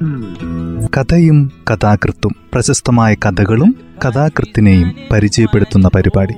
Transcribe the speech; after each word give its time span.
കഥയും 0.00 1.52
കഥാകൃത്തും 1.70 2.36
പ്രശസ്തമായ 2.52 3.14
കഥകളും 3.14 3.74
കഥാകൃത്തിനെയും 4.04 4.94
പരിചയപ്പെടുത്തുന്ന 5.12 5.88
പരിപാടി. 5.88 6.32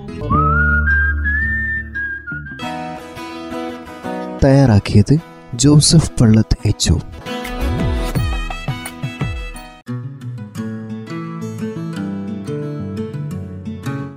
തയ്യാറാക്കിയത് 4.45 5.19
ജോസഫ് 5.55 6.11
പള്ളത്ത് 6.21 6.69
എച്ച് 6.69 6.93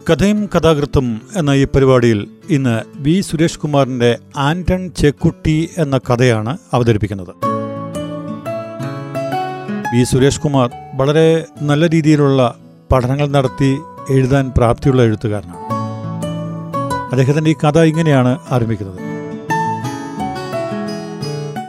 കഥയും 0.09 0.49
കഥാകൃത്തും 0.55 1.21
എന്ന 1.35 1.49
ഈ 1.49 1.65
പരിപാടിയിൽ 1.65 2.27
ഇന്ന് 2.49 2.81
വി 2.95 3.21
സുരേഷ് 3.21 3.59
കുമാറിന്റെ 3.59 4.17
ആന്റൺ 4.37 4.89
ചെക്കുട്ടി 4.89 5.69
എന്ന 5.77 5.97
കഥയാണ് 5.97 6.57
അവതരിപ്പിക്കുന്നത്. 6.73 7.54
വി 9.93 10.03
സുരേഷ് 10.03 10.41
കുമാർ 10.41 10.69
വളരെ 10.93 11.45
നല്ല 11.61 11.89
രീതിയിലുള്ള 11.89 12.55
പഠനങ്ങൾ 12.91 13.27
നടത്തി 13.27 13.77
എഴുതാൻ 14.09 14.51
പ്രാപ്തിയുള്ള 14.57 15.01
എഴുത്തുകാരനാണ്. 15.01 15.57
അദ്ദേഹത്തിന്റെ 17.11 17.51
ഈ 17.51 17.55
കഥ 17.63 17.79
ഇങ്ങനെയാണ് 17.79 18.39
ആരംഭിക്കുന്നത്. 18.51 18.99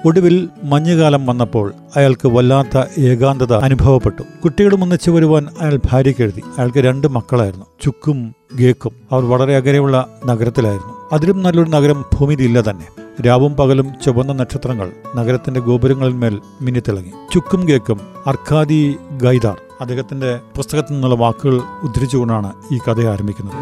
ഒടുവിൽ 0.07 0.49
മഞ്ഞുകാലം 0.65 1.27
വന്നപ്പോൾ 1.27 1.75
അയാൾക്ക് 1.97 2.29
വല്ലാത്ത 2.29 3.01
ഏകാന്തത 3.01 3.53
അനുഭവപ്പെട്ടു. 3.53 4.23
കുട്ടികളും 4.45 4.83
ഒന്നിച്ചു 4.83 5.11
വരുവാൻ 5.11 5.47
അയാൾ 5.61 5.81
ഭാര്യയ്ക്ക് 5.93 6.23
എഴുതി. 6.23 6.43
അയാൾക്ക് 6.59 6.79
രണ്ട് 6.79 7.07
മക്കളായിരുന്നു. 7.07 7.67
ചുക്കും 7.83 8.35
ഗേക്കും. 8.55 8.93
അവർ 9.13 9.25
വളരെ 9.25 9.57
അകലെയുള്ള 9.57 10.07
നഗരത്തിലായിരുന്നു. 10.27 11.09
അതിലും 11.13 11.43
നല്ലൊരു 11.43 11.71
നഗരം 11.71 12.05
ഭൂമിയിലില്ല 12.15 12.61
തന്നെ. 12.61 13.06
രാവും 13.21 13.57
പകലും 13.57 13.93
ചുവന്ന 14.05 14.33
നക്ഷത്രങ്ങൾ 14.33 14.93
നഗരത്തിന്റെ 15.17 15.61
ഗോപുരങ്ങളിന്മേൽ 15.61 16.41
മിന്നിത്തിളങ്ങി. 16.61 17.13
ചുക്കും 17.35 17.69
കേക്കും 17.69 18.01
അർഖാദി 18.27 18.97
ഗൈദാർ 19.23 19.57
അദ്ദേഹത്തിന്റെ 19.81 20.41
പുസ്തകത്തിൽ 20.57 20.93
നിന്നുള്ള 20.93 21.15
വാക്കുകൾ 21.15 21.61
ഉദ്ധരിച്ചുകൊണ്ടാണ് 21.83 22.53
ഈ 22.73 22.79
കഥ 22.79 23.01
ആരംഭിക്കുന്നത്. 23.01 23.55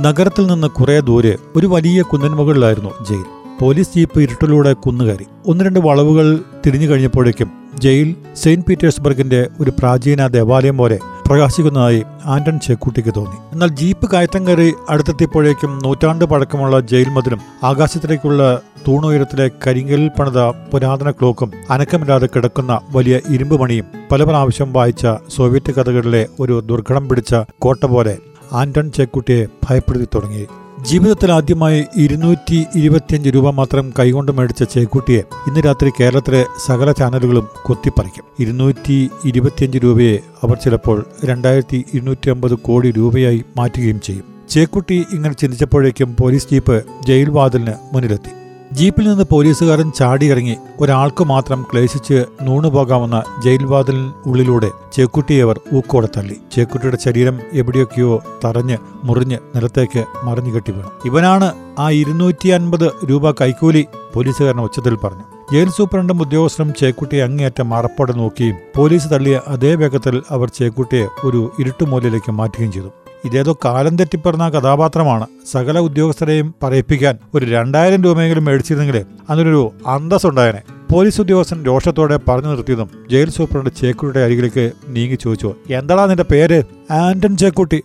നഗരത്തിൽ 0.00 0.46
നിന്ന് 0.46 0.66
കുറെ 0.66 1.00
ദൂരെ 1.00 1.38
ഒരു 1.56 1.66
വലിയ 1.66 2.02
കുന്നൻമുകളിലായിരുന്നു 2.02 2.90
ജയിൽ. 3.10 3.24
പോലീസ് 3.60 3.90
ജീപ്പ് 3.96 4.20
ഇരുട്ടിലൂടെ 4.20 4.72
കുന്നുകയറി. 4.72 5.26
ഒന്ന് 5.46 5.64
രണ്ട് 5.64 5.78
വളവുകൾ 5.78 6.40
തിരിഞ്ഞു 6.66 6.86
കഴിഞ്ഞപ്പോഴേക്കും 6.86 7.50
ജയിൽ 7.78 8.16
സെയിന്റ് 8.36 8.66
പീറ്റേഴ്സ്ബർഗിന്റെ 8.66 9.48
ഒരു 9.60 9.72
പ്രാചീന 9.78 10.26
ദേവാലയം 10.26 10.78
പോലെ 10.78 10.98
പ്രകാശിക്കുന്നതായി 11.28 12.00
ആന്റൺ 12.34 12.58
ചേക്കൂട്ടിക്ക് 12.58 13.12
തോന്നി. 13.16 13.38
എന്നാൽ 13.52 13.70
ജീപ്പ് 13.80 14.06
കയറ്റം 14.10 14.46
കയറി 14.46 14.68
അടുത്തെത്തിയപ്പോഴേക്കും 14.88 15.72
നൂറ്റാണ്ട് 15.84 16.24
പഴക്കമുള്ള 16.24 16.80
ജയിൽ 16.80 17.08
മതിലും 17.08 17.40
ആകാശത്തിലേക്കുള്ള 17.64 18.42
തൂണുയരത്തിലെ 18.86 19.50
കരിങ്കലിൽ 19.66 20.10
പണിത 20.18 20.40
പുരാതന 20.72 21.10
ക്ലോക്കും 21.10 21.50
അനക്കമില്ലാതെ 21.70 22.28
കിടക്കുന്ന 22.34 22.80
വലിയ 22.90 23.20
ഇരുമ്പ് 23.30 23.60
മണിയും 23.60 23.86
പല 24.12 24.24
പ്രാവശ്യം 24.24 24.72
വായിച്ച 24.72 25.06
സോവിയറ്റ് 25.36 25.72
കഥകളിലെ 25.72 26.26
ഒരു 26.40 26.62
ദുർഘടം 26.70 27.08
പിടിച്ച 27.08 27.34
കോട്ട 27.58 27.84
പോലെ 27.86 28.14
ആന്റൺ 28.52 28.90
ചേക്കുട്ടിയെ 28.90 29.46
ഭയപ്പെടുത്തി 29.64 30.08
തുടങ്ങി. 30.14 30.44
ജീവിതത്തിൽ 30.84 31.32
ആദ്യമായി 31.32 31.84
ഇരുന്നൂറ്റി 31.96 32.66
ഇരുപത്തിയഞ്ച് 32.76 33.28
രൂപ 33.28 33.50
മാത്രം 33.50 33.92
കൈകൊണ്ട് 33.98 34.32
മേടിച്ച 34.32 34.62
ചേക്കുട്ടിയെ 34.62 35.18
ഇന്ന് 35.18 35.60
രാത്രി 35.60 35.90
കേരളത്തിലെ 36.00 36.46
സകല 36.66 36.92
ചാനലുകളും 36.92 37.48
കൊത്തിപ്പറിക്കും. 37.62 38.24
ഇരുന്നൂറ്റി 38.40 39.10
ഇരുപത്തിയഞ്ച് 39.24 39.78
രൂപയെ 39.78 40.16
അവർ 40.16 40.56
ചിലപ്പോൾ 40.56 41.06
രണ്ടായിരത്തി 41.24 41.84
ഇരുന്നൂറ്റി 41.94 42.30
അമ്പത് 42.30 42.54
കോടി 42.54 42.90
രൂപയായി 42.90 43.44
മാറ്റുകയും 43.56 44.00
ചെയ്യും. 44.00 44.24
ചേക്കുട്ടി 44.48 45.06
ഇങ്ങനെ 45.12 45.34
ചിന്തിച്ചപ്പോഴേക്കും 45.34 46.16
പോലീസ് 46.20 46.48
ജീപ്പ് 46.52 46.84
ജയിൽ 47.06 47.30
വാതിലിന് 47.30 47.74
മുന്നിലെത്തി. 47.94 48.30
ജീപ്പിൽ 48.72 49.08
നിന്ന് 49.08 49.24
പോലീസുകാരൻ 49.30 49.90
ചാടിയിറങ്ങി 49.90 50.56
ഒരാൾക്ക് 50.80 51.24
മാത്രം 51.24 51.66
ക്ലേശിച്ച് 51.70 52.24
നൂണുപോകാമെന്ന 52.42 53.22
ജയിൽവാതിൽ 53.44 53.68
വാതിലിന് 53.68 54.28
ഉള്ളിലൂടെ 54.30 54.70
ചേക്കുട്ടിയെ 54.92 55.42
അവർ 55.42 55.60
ഊക്കോടെ 55.76 56.08
തള്ളി. 56.16 56.36
ചേക്കുട്ടിയുടെ 56.52 56.98
ശരീരം 57.04 57.40
എവിടെയൊക്കെയോ 57.52 58.22
തറഞ്ഞ് 58.44 58.78
മുറിഞ്ഞ് 59.04 59.38
നിലത്തേക്ക് 59.54 60.04
മറിഞ്ഞു 60.24 60.54
കെട്ടി 60.54 60.72
വീണു. 60.72 60.90
ഇവനാണ് 61.04 61.48
ആ 61.78 61.90
ഇരുന്നൂറ്റി 61.90 62.48
അൻപത് 62.48 62.90
രൂപ 63.10 63.30
കൈക്കൂലി 63.30 63.86
പോലീസുകാരൻ 64.14 64.60
ഉച്ചത്തിൽ 64.60 64.94
പറഞ്ഞു. 64.94 65.24
ജയിൽ 65.52 65.68
സൂപ്രണ്ടും 65.68 66.20
ഉദ്യോഗസ്ഥനും 66.22 66.74
ചേക്കുട്ടിയെ 66.80 67.22
അങ്ങേയറ്റം 67.22 67.68
മറപ്പോടെ 67.68 68.12
നോക്കിയും 68.12 68.56
പോലീസ് 68.76 69.10
തള്ളിയ 69.12 69.40
അതേ 69.48 69.74
വേഗത്തിൽ 69.74 70.22
അവർ 70.30 70.48
ചേക്കുട്ടിയെ 70.48 71.06
ഒരു 71.24 71.50
ഇരുട്ടുമൂലയിലേക്ക് 71.58 72.32
മാറ്റുകയും 72.32 72.72
ചെയ്തു. 72.72 72.90
ഇതേതോ 73.26 73.52
കാലം 73.64 73.94
തെറ്റിപ്പറഞ്ഞ 73.98 74.44
കഥാപാത്രമാണ് 74.48 75.26
സകല 75.52 75.78
ഉദ്യോഗസ്ഥരെയും 75.78 76.54
പറയിപ്പിക്കാൻ 76.62 77.14
ഒരു 77.34 77.46
രണ്ടായിരം 77.46 78.04
രൂപയെങ്കിലും 78.04 78.44
മേടിച്ചിരുന്നെങ്കിൽ 78.44 78.98
അതിനൊരു 79.30 79.62
അന്തസ്സുണ്ടായനെ. 79.94 80.60
പോലീസ് 80.92 81.20
ഉദ്യോഗസ്ഥൻ 81.20 81.64
രോഷത്തോടെ 81.64 82.16
പറഞ്ഞു 82.28 82.48
നിർത്തിയതും 82.48 82.90
ജയിൽ 83.10 83.30
സൂപ്രണ്ട് 83.30 83.70
ചേക്കുട്ടിയുടെ 83.80 84.20
അരികിലേക്ക് 84.26 84.64
നീങ്ങി 84.88 85.18
ചോദിച്ചു 85.24 85.54
എന്താടാ 85.78 86.04
നിന്റെ 86.06 86.26
പേര്? 86.32 86.58
ആന്റൺ 86.90 87.36
ചേക്കുട്ടി. 87.36 87.80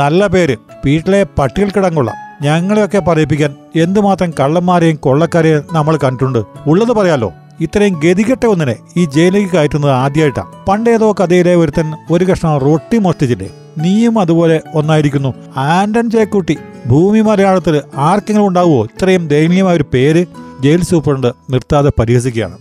നല്ല 0.00 0.26
പേര്. 0.26 0.56
വീട്ടിലെ 0.86 1.22
പട്ടികൾ 1.38 1.70
കിടങ്ങുള്ള. 1.76 2.12
ഞങ്ങളെയൊക്കെ 2.42 2.98
പറയിപ്പിക്കാൻ 2.98 3.54
എന്തുമാത്രം 3.76 4.30
കള്ളന്മാരെയും 4.40 4.96
കൊള്ളക്കാരെയും 4.96 5.64
നമ്മൾ 5.72 5.96
കണ്ടിട്ടുണ്ട്. 6.04 6.42
ഉള്ളത് 6.66 6.92
പറയാലോ? 6.98 7.30
ഇത്രയും 7.60 7.94
ഗതികെട്ട 8.04 8.44
ഒന്നിനെ 8.46 8.76
ഈ 8.96 9.02
ജയിലേക്ക് 9.16 9.50
കയറ്റുന്നത് 9.56 9.92
ആദ്യമായിട്ടാണ് 10.02 10.50
പണ്ടേതോ 10.68 11.08
കഥയിലെ 11.20 11.54
ഒരുത്തൻ 11.62 11.88
ഒരു 12.10 12.24
കഷ്ണം 12.24 12.58
റൊട്ടി 12.58 12.98
മോഷ്ടിച്ചില്ലേ? 12.98 13.50
നീയും 13.78 14.18
അതുപോലെ 14.18 14.60
ഒന്നായിരിക്കുന്നു. 14.74 15.34
ആന്റൺ 15.56 16.10
ചേക്കുട്ടി 16.10 16.58
ഭൂമി 16.86 17.20
മലയാളത്തിൽ 17.20 17.82
ആർക്കെങ്കിലും 17.96 18.46
ഉണ്ടാവുമോ? 18.46 18.84
ഇത്രയും 18.84 19.28
ദയനീയമായ 19.28 19.76
ഒരു 19.76 19.84
പേര് 19.94 20.26
ജയിൽ 20.60 20.82
സൂപ്രണ്ട് 20.82 21.32
നിർത്താതെ 21.50 21.92
പരിഹസിക്കുകയാണ്. 21.98 22.58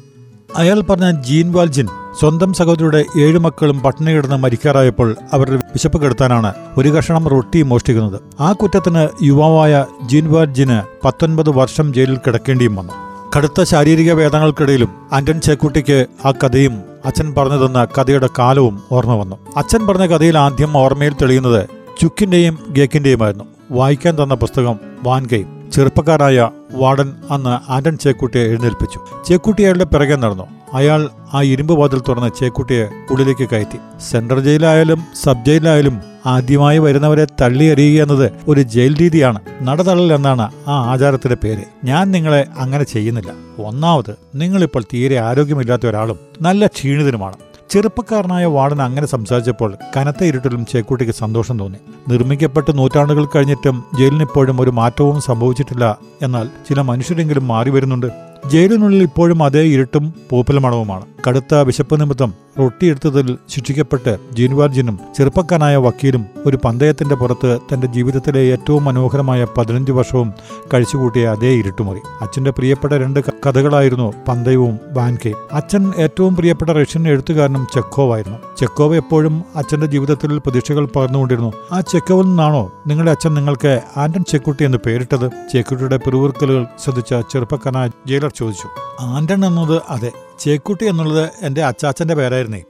അയാൾ 0.56 0.82
പറഞ്ഞ 0.82 1.12
ജീൻ 1.22 1.52
വാൽജിൻ 1.52 1.88
സ്വന്തം 2.20 2.54
സഹോദരിയുടെ 2.54 3.06
ഏഴ് 3.20 3.40
മക്കളും 3.40 3.80
പട്ടിണി 3.80 4.12
കിടന്ന് 4.12 4.36
മരിക്കാറായപ്പോൾ 4.36 5.16
അവരുടെ 5.34 5.56
വിശപ്പ് 5.56 6.02
കെടുത്താനാണ് 6.02 6.54
ഒരു 6.78 6.90
കഷണം 6.90 7.28
റൊട്ടി 7.28 7.62
മോഷ്ടിക്കുന്നത്. 7.62 8.22
ആ 8.40 8.52
കുറ്റത്തിന് 8.52 9.08
യുവാവായ 9.24 9.86
ജീൻ 10.06 10.32
വാൽജിന് 10.32 11.06
പത്തൊൻപത് 11.06 11.50
വർഷം 11.50 11.94
ജയിലിൽ 11.94 12.18
കിടക്കേണ്ടിയും 12.18 12.76
വന്നു. 12.76 12.94
കടുത്ത 13.38 13.64
ശാരീരിക 13.64 14.14
വേദനകൾക്കിടയിലും 14.14 14.90
ആന്റൺ 15.14 15.42
ചേക്കുട്ടിക്ക് 15.42 16.06
ആ 16.26 16.32
കഥയും 16.32 16.91
അച്ഛൻ 17.06 17.34
പറഞ്ഞു 17.38 17.66
തന്ന 17.66 17.86
കഥയുടെ 17.86 18.30
കാലവും 18.40 18.82
ഓർമ്മ 18.92 19.16
വന്നു. 19.16 19.36
അച്ഛൻ 19.58 19.88
പറഞ്ഞ 19.88 20.06
കഥയിൽ 20.06 20.38
ആദ്യം 20.38 20.78
ഓർമ്മയിൽ 20.78 21.14
തെളിയുന്നത് 21.14 21.70
ചുക്കിന്റെയും 22.02 22.58
ഗേക്കിന്റെയുമായിരുന്നു. 22.70 23.44
വായിക്കാൻ 23.72 24.24
തന്ന 24.24 24.34
പുസ്തകം 24.34 24.80
വാൻകയും 25.04 25.72
ചെറുപ്പക്കാരായ 25.72 26.50
വാർഡൻ 26.74 27.14
അന്ന് 27.32 27.72
ആന്റൺ 27.72 27.98
ചേക്കുട്ടിയെ 27.98 28.44
എഴുന്നേൽപ്പിച്ചു. 28.44 29.00
ചേക്കുട്ടി 29.28 29.64
അയാളുടെ 29.64 29.84
പിറകെ 29.84 30.16
നടന്നു. 30.16 30.44
അയാൾ 30.74 31.10
ആ 31.34 31.42
ഇരുമ്പ് 31.42 31.74
വാതിൽ 31.80 32.00
തുറന്ന് 32.00 32.40
ചേക്കുട്ടിയെ 32.40 32.88
ഉള്ളിലേക്ക് 33.12 33.50
കയറ്റി. 33.50 33.80
സെൻട്രൽ 34.12 34.40
ജയിലായാലും 34.40 35.04
സബ് 35.24 35.46
ജയിലായാലും 35.46 36.02
ആദ്യമായി 36.26 36.78
വരുന്നവരെ 36.78 37.26
തള്ളി 37.42 37.66
എറിയുക 37.66 38.04
എന്നത് 38.04 38.32
ഒരു 38.48 38.62
ജയിൽ 38.62 38.98
രീതിയാണ് 38.98 39.40
നടതള്ളൽ 39.62 40.14
എന്നാണ് 40.14 40.52
ആ 40.68 40.92
ആചാരത്തിന്റെ 40.92 41.38
പേര്. 41.44 41.64
ഞാൻ 41.84 42.12
നിങ്ങളെ 42.12 42.48
അങ്ങനെ 42.58 42.84
ചെയ്യുന്നില്ല. 42.84 43.32
ഒന്നാമത് 43.62 44.16
നിങ്ങളിപ്പോൾ 44.36 44.84
തീരെ 44.94 45.18
ആരോഗ്യമില്ലാത്ത 45.20 45.88
ഒരാളും 45.88 46.20
നല്ല 46.42 46.68
ക്ഷീണിതനുമാണ്. 46.68 47.36
ചെറുപ്പക്കാരനായ 47.70 48.46
വാർഡൻ 48.46 48.82
അങ്ങനെ 48.82 49.08
സംസാരിച്ചപ്പോൾ 49.08 49.76
കനത്ത 49.98 50.24
ഇരുട്ടിലും 50.24 50.66
ചേക്കുട്ടിക്ക് 50.66 51.14
സന്തോഷം 51.14 51.60
തോന്നി. 51.60 51.78
നിർമ്മിക്കപ്പെട്ട് 52.10 52.78
നൂറ്റാണ്ടുകൾ 52.78 53.26
കഴിഞ്ഞിട്ടും 53.26 53.84
ജയിലിനിപ്പോഴും 54.00 54.62
ഒരു 54.62 54.70
മാറ്റവും 54.70 55.22
സംഭവിച്ചിട്ടില്ല 55.22 55.98
എന്നാൽ 56.22 56.50
ചില 56.70 56.82
മനുഷ്യരെങ്കിലും 56.82 57.48
മാറി 57.48 57.70
വരുന്നുണ്ട്. 57.70 58.31
ജയിലിനുള്ളിൽ 58.52 59.04
ഇപ്പോഴും 59.04 59.40
അതേ 59.44 59.64
ഇരുട്ടും 59.66 60.06
പൂപ്പലമണവുമാണ് 60.30 61.06
കടുത്ത 61.28 61.56
വിശപ്പ് 61.56 62.02
നിമിത്തം 62.02 62.34
റൊട്ടിയെടുത്തതിൽ 62.60 63.38
ശിക്ഷിക്കപ്പെട്ട് 63.50 64.18
ജീൻവാർജിനും 64.34 65.00
ചെറുപ്പക്കാരനായ 65.18 65.76
വക്കീലും 65.76 66.26
ഒരു 66.46 66.60
പന്തയത്തിന്റെ 66.66 67.16
പുറത്ത് 67.16 67.60
തന്റെ 67.74 67.88
ജീവിതത്തിലെ 67.88 68.40
ഏറ്റവും 68.40 68.86
മനോഹരമായ 68.86 69.48
പതിനഞ്ച് 69.58 69.92
വർഷവും 69.92 70.34
കഴിച്ചുകൂട്ടിയ 70.74 71.28
അതേ 71.28 71.48
ഇരുട്ടുമുറി. 71.48 72.00
അച്ഛന്റെ 72.22 72.52
പ്രിയപ്പെട്ട 72.52 72.94
രണ്ട് 72.94 73.20
കഥകളായിരുന്നു 73.20 74.14
പന്തയവും 74.28 74.80
വാൻകയും. 74.94 75.36
അച്ഛൻ 75.52 75.94
ഏറ്റവും 75.98 76.36
പ്രിയപ്പെട്ട 76.36 76.70
റഷ്യൻ 76.70 77.08
എഴുത്തുകാരനും 77.08 77.68
ചെക്കോവായിരുന്നു. 77.74 78.38
ചെക്കോവ് 78.58 78.96
എപ്പോഴും 78.96 79.44
അച്ഛന്റെ 79.56 79.86
ജീവിതത്തിൽ 79.86 80.38
പ്രതീക്ഷകൾ 80.38 80.86
പകർന്നുകൊണ്ടിരുന്നു. 80.86 81.54
ആ 81.72 81.82
ചെക്കോവിൽ 81.82 82.26
നിന്നാണോ 82.26 82.74
നിങ്ങളുടെ 82.88 83.12
അച്ഛൻ 83.12 83.34
നിങ്ങൾക്ക് 83.34 83.82
ആന്റൺ 83.98 84.24
ചെക്കുട്ടി 84.24 84.64
എന്ന് 84.64 84.78
പേരിട്ടത്? 84.86 85.30
ചെക്കുട്ടിയുടെ 85.54 85.98
പിറുവിറുക്കലുകൾ 85.98 86.66
ശ്രദ്ധിച്ച 86.84 87.16
ചെറുപ്പക്കാരനായ 87.34 87.90
ജയിലർ 88.08 88.32
ചോദിച്ചു. 88.36 88.68
ആന്റൺ 89.02 89.46
എന്നത് 89.46 89.82
അതെ 89.90 90.12
ചേക്കുട്ടി 90.42 90.86
എന്നുള്ളത് 90.86 91.30
എന്റെ 91.42 91.64
അച്ചാച്ചന്റെ 91.64 92.16
പേരായിരുന്നേ. 92.16 92.64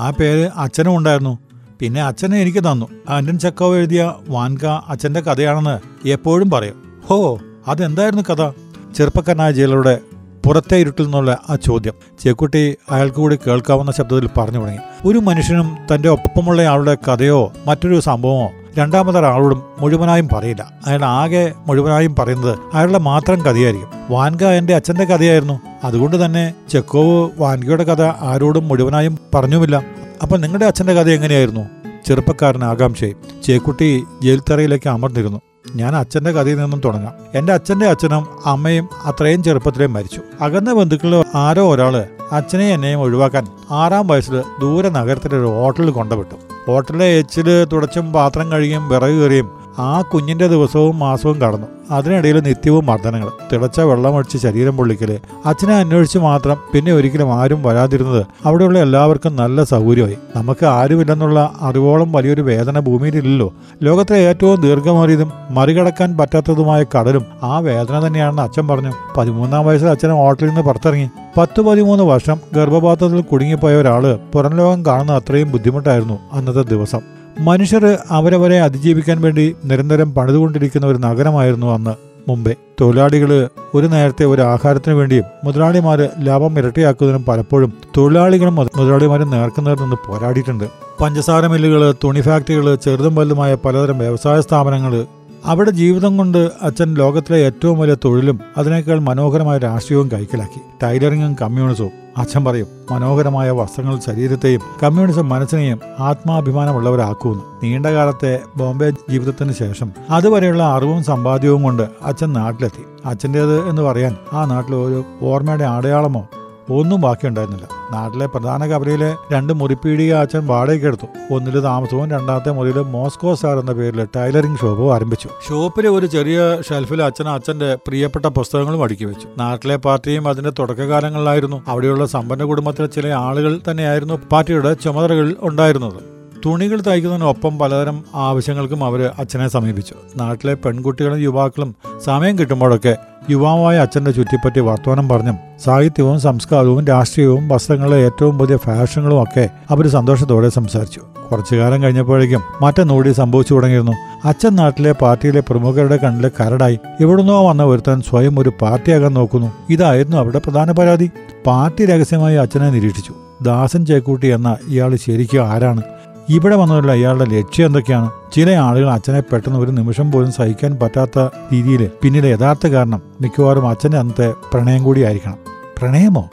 ആ 0.00 0.10
പേര് 0.10 0.50
അച്ഛനും 0.56 0.96
ഉണ്ടായിരുന്നു. 0.96 1.38
പിന്നെ 1.80 2.02
അച്ഛനെ 2.02 2.38
എനിക്ക് 2.38 2.58
തന്നു. 2.58 2.88
ആന്റൺ 3.10 3.38
ചക്കാവ് 3.38 3.76
എഴുതിയ 3.76 4.14
വാൻക 4.28 4.66
അച്ഛന്റെ 4.66 5.20
കഥയാണെന്ന് 5.20 6.08
എപ്പോഴും 6.08 6.50
പറയും. 6.50 7.02
ഹോ 7.06 7.38
അതെന്തായിരുന്നു 7.68 8.22
കഥ? 8.22 8.50
ചെറുപ്പക്കാരനായ 8.96 9.52
ജയിലറുടെ 9.52 9.98
പുറത്തെ 10.46 10.76
ഇരുട്ടിൽ 10.76 11.02
നിന്നുള്ള 11.02 11.38
ആ 11.50 11.56
ചോദ്യം. 11.56 11.94
ചേക്കുട്ടി 12.22 12.76
അയാൾക്ക് 12.90 13.16
കൂടി 13.16 13.36
കേൾക്കാവുന്ന 13.36 13.92
ശബ്ദത്തിൽ 13.92 14.28
പറഞ്ഞു 14.36 14.58
തുടങ്ങി. 14.58 14.78
ഒരു 15.04 15.18
മനുഷ്യനും 15.18 15.76
തന്റെ 15.94 16.08
ഒപ്പമുള്ള 16.08 16.62
ആളുടെ 16.62 16.94
കഥയോ 16.94 17.52
മറ്റൊരു 17.66 18.00
സംഭവമോ 18.00 18.50
രണ്ടാമതൊരാളോടും 18.78 19.62
മുഴുവനായും 19.78 20.28
പറയില്ല. 20.32 20.72
അയാൾ 20.86 21.04
ആകെ 21.04 21.52
മുഴുവനായും 21.66 22.16
പറയുന്നത് 22.16 22.58
അയാളുടെ 22.74 22.98
മാത്രം 22.98 23.42
കഥയായിരിക്കും. 23.44 23.90
വാൻക 24.10 24.44
എന്റെ 24.44 24.74
അച്ഛന്റെ 24.74 25.04
കഥയായിരുന്നു. 25.04 25.60
അതുകൊണ്ട് 25.84 26.24
തന്നെ 26.24 26.54
ചെക്കോവ് 26.72 27.30
വാൻകിയുടെ 27.38 27.84
കഥ 27.84 28.02
ആരോടും 28.02 28.68
മുഴുവനായും 28.68 29.18
പറഞ്ഞുമില്ല. 29.34 29.82
അപ്പം 30.22 30.40
നിങ്ങളുടെ 30.40 30.66
അച്ഛന്റെ 30.66 30.94
കഥ 30.94 31.08
എങ്ങനെയായിരുന്നു? 31.08 31.60
ചെറുപ്പക്കാരൻ 32.06 32.64
ആകാംക്ഷയും 32.64 33.42
ചേക്കുട്ടി 33.42 34.04
ജയിൽ 34.22 34.42
തറയിലേക്ക് 34.50 34.88
അമർന്നിരുന്നു. 34.88 35.40
ഞാൻ 35.76 35.96
അച്ഛന്റെ 35.96 36.32
കഥയിൽ 36.32 36.56
നിന്നും 36.56 36.80
തുടങ്ങാം. 36.84 37.12
എന്റെ 37.34 37.52
അച്ഛന്റെ 37.52 37.86
അച്ഛനും 37.86 38.26
അമ്മയും 38.46 38.88
അത്രയും 39.04 39.42
ചെറുപ്പത്തിലേ 39.42 39.86
മരിച്ചു. 39.86 40.20
അകന്ന 40.40 40.72
ബന്ധുക്കളിൽ 40.72 41.24
ആരോ 41.34 41.74
ഒരാൾ 41.74 42.04
അച്ഛനെയും 42.32 42.74
എന്നെയും 42.74 43.00
ഒഴിവാക്കാൻ 43.00 43.46
ആറാം 43.70 44.06
വയസ്സിൽ 44.06 44.42
ദൂരെ 44.60 44.88
നഗരത്തിലെ 44.88 45.38
ഒരു 45.38 45.46
ഹോട്ടലിൽ 45.46 45.90
കൊണ്ടുവിട്ടു. 45.90 46.34
ഹോട്ടലിലെ 46.66 47.04
എച്ചിൽ 47.04 47.64
തുടച്ചും 47.64 48.12
പാത്രം 48.12 48.52
കഴുകിയും 48.52 48.88
വിറക് 48.88 49.14
കയറിയും 49.14 49.63
ആ 49.78 50.00
കുഞ്ഞിന്റെ 50.00 50.46
ദിവസവും 50.46 50.98
മാസവും 50.98 51.40
കടന്നു. 51.40 51.66
അതിനിടയിൽ 51.90 52.40
നിത്യവും 52.40 52.86
മർദ്ദനങ്ങൾ. 52.86 53.30
തിളച്ച 53.52 53.80
വെള്ളമൊഴിച്ച് 53.80 54.38
ശരീരം 54.38 54.76
പൊള്ളിക്കൽ. 54.76 55.18
അച്ഛനെ 55.46 55.74
അന്വേഷിച്ച് 55.74 56.18
മാത്രം 56.18 56.56
പിന്നെ 56.72 56.92
ഒരിക്കലും 56.92 57.34
ആരും 57.34 57.62
വരാതിരുന്നത് 57.62 58.26
അവിടെയുള്ള 58.44 58.78
എല്ലാവർക്കും 58.78 59.36
നല്ല 59.36 59.64
സൗകര്യമായി. 59.64 60.18
നമുക്ക് 60.36 60.66
ആരുമില്ലെന്നുള്ള 60.66 61.52
അറിവോളം 61.60 62.12
വലിയൊരു 62.12 62.42
വേദന 62.42 62.80
ഭൂമിയിലില്ലല്ലോ. 62.80 63.54
ലോകത്തെ 63.82 64.14
ഏറ്റവും 64.14 64.60
ദീർഘമേറിയതും 64.60 65.32
മറികടക്കാൻ 65.50 66.18
പറ്റാത്തതുമായ 66.18 66.84
കടലും 66.84 67.26
ആ 67.42 67.58
വേദന 67.58 68.06
തന്നെയാണെന്ന് 68.06 68.42
അച്ഛൻ 68.42 68.68
പറഞ്ഞു. 68.68 68.92
പതിമൂന്നാം 69.16 69.66
വയസ്സിൽ 69.66 69.88
അച്ഛൻ 69.88 70.10
ഹോട്ടലിൽ 70.10 70.48
നിന്ന് 70.48 70.62
പുറത്തിറങ്ങി. 70.62 71.08
പത്ത് 71.36 71.60
പതിമൂന്ന് 71.60 72.04
വർഷം 72.04 72.40
ഗർഭപാത്രത്തിൽ 72.54 73.20
കുടുങ്ങിപ്പോയ 73.20 73.74
ഒരാൾ 73.74 74.18
പുറം 74.34 74.56
ലോകം 74.56 74.86
കാണുന്ന 74.86 75.12
അത്രയും 75.12 75.52
ബുദ്ധിമുട്ടായിരുന്നു 75.52 76.18
അന്നത്തെ 76.32 76.62
ദിവസം. 76.62 77.23
മനുഷ്യർ 77.38 77.98
അവരവരെ 78.10 78.60
അതിജീവിക്കാൻ 78.60 79.20
വേണ്ടി 79.20 79.56
നിരന്തരം 79.64 80.14
പണിതുകൊണ്ടിരിക്കുന്ന 80.14 80.86
ഒരു 80.86 80.98
നഗരമായിരുന്നു 80.98 81.66
അന്ന് 81.66 81.94
മുംബൈ. 82.28 82.52
തൊഴിലാളികൾ 82.80 83.48
ഒരു 83.74 83.86
നേരത്തെ 83.86 84.24
ഒരു 84.24 84.42
ആഹാരത്തിനു 84.42 84.94
വേണ്ടിയും 84.94 85.24
മുതലാളിമാർ 85.44 86.08
ലാഭം 86.20 86.58
ഇരട്ടിയാക്കുന്നതിനും 86.58 87.24
പലപ്പോഴും 87.24 87.72
തൊഴിലാളികളും 87.96 88.54
മുത- 88.54 88.70
മുതലാളിമാരും 88.76 89.30
നേർക്കുന്നതിൽ 89.30 89.82
നിന്ന് 89.82 89.96
പോരാടിയിട്ടുണ്ട്. 90.08 90.64
പഞ്ചസാര 91.00 91.46
മില്ലുകൾ 91.46 91.94
തുണി 92.04 92.20
ഫാക്ടറികൾ 92.20 92.74
ചെറുതും 92.74 93.14
വലുതുമായ 93.14 93.54
പലതരം 93.54 93.98
വ്യവസായ 93.98 94.40
സ്ഥാപനങ്ങൾ 94.40 95.06
അവിടെ 95.46 95.70
ജീവിതം 95.70 96.16
കൊണ്ട് 96.16 96.50
അച്ഛൻ 96.62 96.94
ലോകത്തിലെ 96.94 97.38
ഏറ്റവും 97.38 97.78
വലിയ 97.78 97.96
തൊഴിലും 98.04 98.40
അതിനേക്കാൾ 98.56 98.98
മനോഹരമായ 98.98 99.58
രാഷ്ട്രീയവും 99.58 100.10
കൈക്കലാക്കി. 100.12 100.60
ടൈലറിങ്ങും 100.82 101.36
കമ്മ്യൂണിസവും. 101.42 101.90
അച്ഛൻ 102.16 102.44
പറയും 102.44 102.66
മനോഹരമായ 102.90 103.50
വസ്ത്രങ്ങൾ 103.50 104.00
ശരീരത്തെയും 104.00 104.60
കമ്മ്യൂണിസം 104.82 105.28
മനസ്സിനെയും 105.28 105.80
ആത്മാഭിമാനമുള്ളവരാക്കുമെന്ന് 106.00 107.42
നീണ്ടകാലത്തെ 107.62 108.40
ബോംബെ 108.56 108.90
ജീവിതത്തിന് 108.90 109.52
ശേഷം 109.52 109.90
അതുവരെയുള്ള 110.10 110.62
അറിവും 110.62 111.04
സമ്പാദ്യവും 111.04 111.62
കൊണ്ട് 111.62 111.82
അച്ഛൻ 112.02 112.32
നാട്ടിലെത്തി. 112.32 113.08
അച്ഛന്റേത് 113.08 113.68
എന്ന് 113.68 113.82
പറയാൻ 113.82 114.16
ആ 114.32 114.44
നാട്ടിൽ 114.44 114.74
ഒരു 114.74 115.04
ഓർമ്മയുടെ 115.22 115.64
അടയാളമോ 115.64 116.28
ഒന്നും 116.70 117.00
ബാക്കിയുണ്ടായിരുന്നില്ല. 117.00 117.68
നാട്ടിലെ 117.92 118.26
പ്രധാന 118.26 118.64
കബറിയിലെ 118.64 119.16
രണ്ട് 119.32 119.52
മുറിപ്പീടിക 119.52 120.14
അച്ഛൻ 120.14 120.46
വാടകയ്ക്ക് 120.46 120.86
എടുത്തു. 120.86 121.34
ഒന്നിൽ 121.34 121.60
താമസവും 121.60 122.10
രണ്ടാമത്തെ 122.10 122.52
മുറിയിൽ 122.52 122.78
മോസ്കോ 122.78 123.34
സാർ 123.34 123.58
എന്ന 123.58 123.72
പേരിൽ 123.72 124.04
ടൈലറിംഗ് 124.16 124.58
ഷോപ്പും 124.58 124.94
ആരംഭിച്ചു. 124.94 125.28
ഷോപ്പിലെ 125.48 125.88
ഒരു 125.88 126.06
ചെറിയ 126.06 126.62
ഷെൽഫിൽ 126.68 127.02
അച്ഛൻ 127.02 127.28
അച്ഛന്റെ 127.28 127.74
പ്രിയപ്പെട്ട 127.74 128.26
പുസ്തകങ്ങളും 128.26 128.82
അടുക്കി 128.82 129.04
വെച്ചു. 129.04 129.28
നാട്ടിലെ 129.38 129.76
പാർട്ടിയും 129.76 130.28
അതിന്റെ 130.28 130.50
തുടക്കകാലങ്ങളിലായിരുന്നു. 130.50 131.62
അവിടെയുള്ള 131.68 132.06
സമ്പന്ന 132.06 132.44
കുടുംബത്തിലെ 132.44 132.86
ചില 132.86 133.08
ആളുകൾ 133.08 133.60
തന്നെയായിരുന്നു 133.70 134.20
പാർട്ടിയുടെ 134.32 134.74
ചുമതലകൾ 134.74 135.36
ഉണ്ടായിരുന്നത്. 135.40 136.14
തുണികൾ 136.46 136.80
തയ്ക്കുന്നതിനൊപ്പം 136.80 137.58
പലതരം 137.58 138.04
ആവശ്യങ്ങൾക്കും 138.14 138.84
അവർ 138.84 139.10
അച്ഛനെ 139.18 139.48
സമീപിച്ചു. 139.48 139.94
നാട്ടിലെ 140.16 140.54
പെൺകുട്ടികളും 140.54 141.18
യുവാക്കളും 141.18 141.74
സമയം 142.04 142.38
കിട്ടുമ്പോഴൊക്കെ 142.38 142.96
യുവാവായ 143.30 143.78
അച്ഛന്റെ 143.78 144.10
ചുറ്റിപ്പറ്റി 144.10 144.60
വർത്തമാനം 144.60 145.08
പറഞ്ഞും 145.08 145.36
സാഹിത്യവും 145.64 146.20
സംസ്കാരവും 146.20 146.86
രാഷ്ട്രീയവും 146.86 147.48
വസ്ത്രങ്ങളിലെ 147.48 147.96
ഏറ്റവും 147.96 148.38
പുതിയ 148.38 148.56
ഫാഷനുകളും 148.56 149.22
ഒക്കെ 149.22 149.48
അവർ 149.70 149.88
സന്തോഷത്തോടെ 149.88 150.48
സംസാരിച്ചു. 150.48 151.00
കുറച്ചു 151.32 151.54
കാലം 151.54 151.82
കഴിഞ്ഞപ്പോഴേക്കും 151.82 152.40
മറ്റൊന്നുകൂടി 152.62 153.12
സംഭവിച്ചു 153.12 153.54
തുടങ്ങിയിരുന്നു. 153.54 153.92
അച്ഛൻ 154.24 154.56
നാട്ടിലെ 154.56 154.92
പാർട്ടിയിലെ 154.92 155.40
പ്രമുഖരുടെ 155.40 155.96
കണ്ണിലെ 155.96 156.30
കരടായി. 156.40 156.78
എവിടുന്നോ 157.00 157.48
വന്ന 157.48 157.62
ഒരുത്തൻ 157.62 158.00
സ്വയം 158.00 158.38
ഒരു 158.38 158.52
പാർട്ടിയാകാൻ 158.62 159.14
നോക്കുന്നു. 159.14 159.52
ഇതായിരുന്നു 159.70 160.16
അവരുടെ 160.16 160.38
പ്രധാന 160.38 160.72
പരാതി. 160.72 161.10
പാർട്ടി 161.46 161.86
രഹസ്യമായി 161.86 162.36
അച്ഛനെ 162.36 162.70
നിരീക്ഷിച്ചു. 162.70 163.14
ദാസൻ 163.42 163.86
ചേക്കൂട്ടി 163.86 164.26
എന്ന 164.26 164.56
ഇയാൾ 164.68 164.96
ശരിക്കും 164.96 165.46
ആരാണ്? 165.48 165.82
ഇവിടെ 166.28 166.56
വന്നതിലുള്ള 166.56 166.92
അയാളുടെ 166.92 167.24
ലക്ഷ്യം 167.24 167.66
എന്തൊക്കെയാണ്? 167.66 168.10
ചില 168.32 168.50
ആളുകൾ 168.50 168.90
അച്ഛനെ 168.90 169.20
പെട്ടെന്ന് 169.20 169.58
ഒരു 169.60 169.70
നിമിഷം 169.70 170.12
പോലും 170.12 170.32
സഹിക്കാൻ 170.32 170.78
പറ്റാത്ത 170.82 171.28
രീതിയിൽ 171.52 171.90
പിന്നീട് 172.02 172.24
യഥാർത്ഥ 172.24 172.66
കാരണം 172.66 173.02
മിക്കവാറും 173.20 173.68
അച്ഛന്റെ 173.68 173.98
അന്നത്തെ 173.98 174.34
പ്രണയം 174.52 174.84
കൂടി 174.84 175.00
ആയിരിക്കണം. 175.00 175.36
പ്രണയമോ? 175.78 176.28